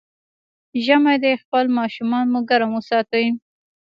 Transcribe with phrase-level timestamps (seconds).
[0.85, 3.25] ژمی دی، خپل ماشومان مو ګرم وساتئ.